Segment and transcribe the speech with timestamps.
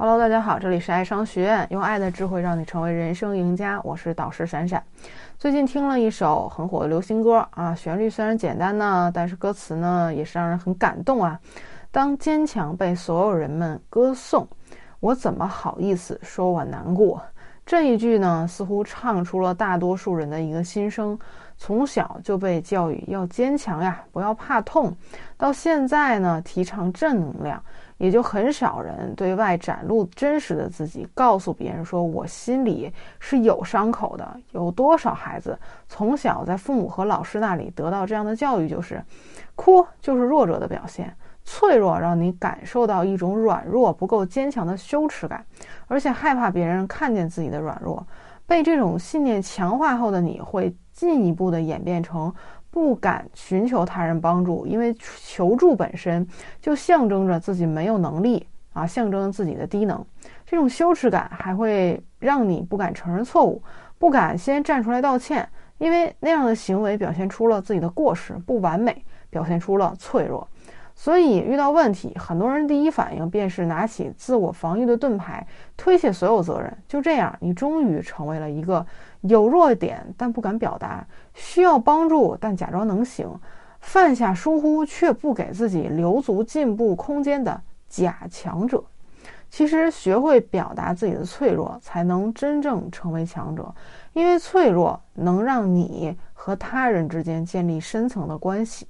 [0.00, 3.80] Hello，大家好，这里是爱商学院，用爱的智慧让你成为人生赢家。
[3.82, 4.80] 我是导师闪闪。
[5.40, 11.36] 最近听了一首很火的流行歌啊，旋律虽然简单呢，但是歌词呢也是让人很感动啊。
[11.90, 14.46] 当坚强被所有人们歌颂，
[15.00, 17.20] 我怎么好意思说我难过？
[17.66, 21.18] 这一句呢，似乎唱出了大多数人的一个心声。
[21.60, 24.96] 从小就被教育要坚强呀，不要怕痛，
[25.36, 27.60] 到现在呢，提倡正能量。
[27.98, 34.40] 也就很少人对外展露真实的自己，告诉别人说我心里是有伤口的。
[34.52, 39.04] 有多少孩子从小在父母和老师那里得到这样的教育，就是
[39.54, 45.44] 哭就是弱者的表现，脆弱让你感受到一种软弱、不够坚强的羞耻感，
[45.88, 48.06] 而且害怕别人看见自己的软弱。
[48.46, 52.32] 被这种信念强化后的你会进一步的演变成。
[52.70, 56.26] 不敢寻求他人帮助，因为求助本身
[56.60, 60.04] 就象征着自己没有能力啊，象征自己的低能。
[60.44, 63.62] 这种羞耻感还会让你不敢承认错误，
[63.98, 70.46] 不敢先站出来道歉，因为那样的行为表现出了自己的过失、不完美，表现出了脆弱。
[71.00, 75.46] 所以遇到问题，很多人第一反应便是拿起自我防御的盾牌，
[75.76, 76.76] 推卸所有责任。
[76.88, 78.84] 就这样，你终于成为了一个
[79.20, 83.30] 有弱点但不敢表达，需要帮助但假装能行，
[83.78, 88.82] 犯下疏忽却不给自己留足进步空间的假强者。
[89.48, 93.72] 其实，学会表达自己的脆弱，才能真正成为强者，
[94.14, 98.88] 因为脆弱能让你和他人之间建立深层的关系。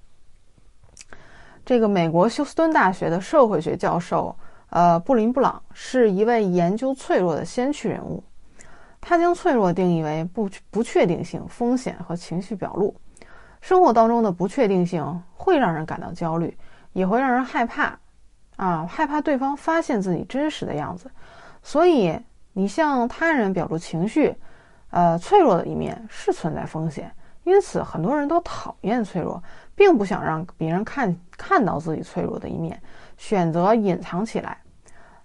[1.69, 4.35] 这个美国休斯敦大学的社会学教授，
[4.71, 8.25] 呃，布林布朗是一位研究脆弱的先驱人物。
[9.03, 12.97] 他将脆弱定义为不不确定性、风险和情绪表露。
[13.61, 16.57] 生活当中的不确定性会让人感到焦虑，
[16.95, 17.99] 也会让人害怕，
[18.57, 21.11] 啊，害怕对方发现自己真实的样子。
[21.63, 22.19] 所以，
[22.55, 24.35] 你向他人表露情绪，
[24.89, 27.13] 呃，脆弱的一面是存在风险。
[27.49, 29.43] 因此，很多人都讨厌脆弱。
[29.79, 32.83] 并不想让别人看看到自己脆弱的一面，
[33.17, 34.59] 选择隐藏起来。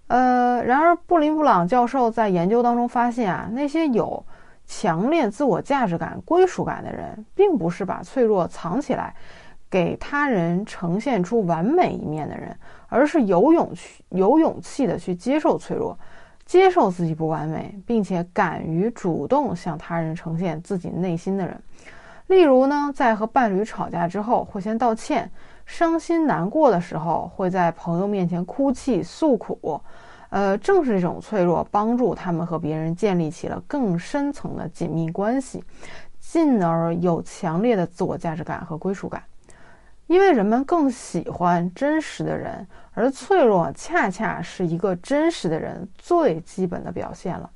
[0.06, 4.23] 呃，然而布林布朗教授在研究当中发现啊，那些有
[4.67, 9.16] 强烈自我价值感、归属感的人，并不是把脆弱藏起来，
[9.72, 12.56] 给他人呈现出完美一面的人，
[12.89, 15.97] 而是有勇气、有勇气的去接受脆弱，
[16.45, 21.59] 接受自己不完美，并且敢于主动向他人呈现自己内心的人。
[22.28, 25.28] 例如呢，在和伴侣吵架之后，会先道歉；
[25.66, 29.81] 伤心难过的时候，会在朋友面前哭泣诉苦。
[30.29, 35.63] 呃，正是这种脆弱，帮助他们和别人建立起了更深层的紧密关系，
[36.19, 39.22] 进而有强烈的自我价值感和归属感。
[40.07, 47.50] 因为人们更喜欢真实的人，而脆弱恰恰是一个真实的人最基本的表现了。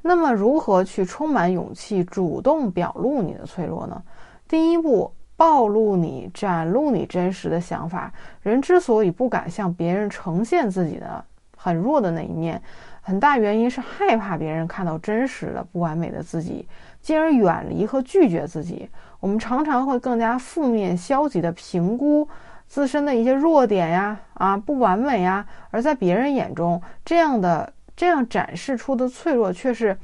[0.00, 4.00] 那么，如何去充满勇气，主动表露你的脆弱呢？
[4.46, 8.10] 第一步，暴露你，展露你真实的想法。
[8.42, 11.22] 人之所以不敢向别人呈现自己的
[11.56, 12.62] 很弱的那一面，
[13.02, 16.66] 很大原因是害怕别人看到真实的不完美的自己，
[17.02, 18.88] 进而远离和拒绝自己。
[19.20, 22.26] 我们常常会更加负面、消极的评估
[22.66, 27.72] 自身的一些弱点呀，啊，不完美呀，而在别人眼中，这样的。
[27.98, 29.98] 这样展示出的脆弱却是，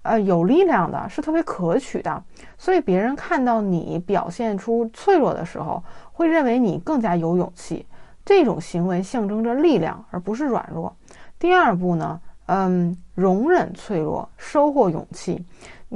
[0.00, 2.24] 呃，有力量的，是特别可取的。
[2.56, 7.84] 所以别人看到你表现出脆弱的时候，会认为你更加有勇气。
[8.24, 10.96] 这种行为象征着力量，而不是软弱。
[11.38, 15.44] 第二步呢，嗯，容忍脆弱，收获勇气。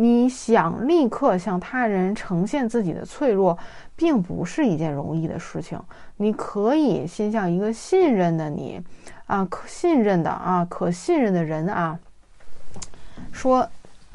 [0.01, 3.59] 你想立刻向他人呈现自己的脆弱，
[3.97, 5.77] 并不是一件容易的事情。
[6.19, 8.81] 你可以先向一个信任的你。
[9.27, 11.99] 啊，可信任的啊，可信任的人啊，
[13.33, 13.69] 说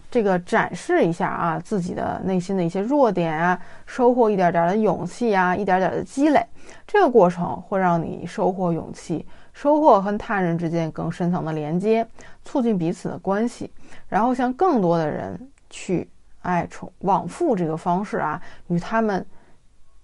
[0.09, 6.43] 这个展示一下啊自己的内心的一些弱点啊，收获一点点的勇气啊，一点点的积累，
[6.87, 12.07] 这个过程会让你收获勇气，收获和他人之间更深层的连接，
[12.43, 13.69] 促进彼此的关系，
[14.07, 15.39] 然后向更多的人
[15.73, 16.07] 去
[16.43, 19.25] 爱重往复这个方式啊，与他们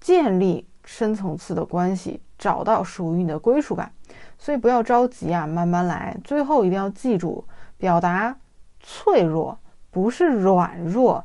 [0.01, 3.91] 建立深层次的关系，找到属于你的归属感。
[4.39, 6.17] 所以不要着急啊，慢慢来。
[6.23, 7.45] 最后一定要记住，
[7.77, 8.35] 表达
[8.79, 9.55] 脆弱
[9.91, 11.23] 不是软弱，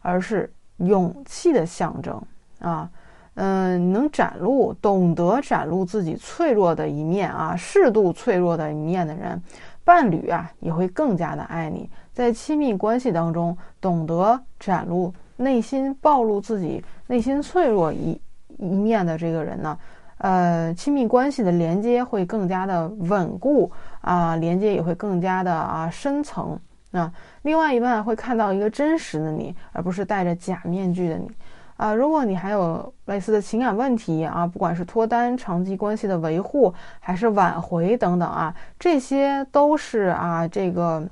[0.00, 2.22] 而是勇气的象征
[2.60, 2.88] 啊。
[3.34, 9.42] 嗯，能展露、懂得展露自己脆弱的一面啊，适度脆弱的一面的人，
[9.84, 11.90] 伴侣啊也会更加的爱你。
[12.12, 18.20] 在亲密关系当中，懂得展露内心、暴露自己内心脆弱一
[18.58, 19.78] 一面的这个人呢？
[20.18, 23.68] 呃，亲密关系的连接会更加的稳固
[24.02, 26.56] 啊，连接也会更加的啊深层
[26.92, 27.12] 啊。
[27.42, 31.28] 另外一半会看到一个真实的你，而不是戴着假面具的你。
[31.76, 41.04] 啊，如果你还有类似的情感问题啊，不管是脱单、长期关系的维护，还是挽回等等啊，这些都是啊，这个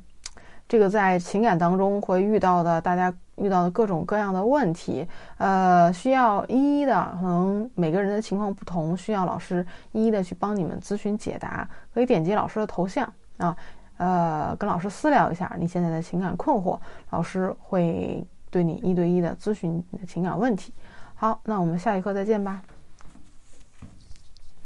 [0.70, 5.04] 这个在情感当中会遇到的，大家遇到的各种各样的问题，
[5.38, 11.68] 呃，需要一一的，可能每个人的情况不同，需要老师一一的去帮你们咨询解答。
[11.92, 13.56] 可以点击老师的头像啊，
[13.96, 16.78] 呃，跟老师私聊一下你现在的情感困惑，
[17.10, 18.24] 老师会。
[18.52, 20.74] 对你一对一的咨询你的情感问题，
[21.14, 22.60] 好，那我们下一课再见吧。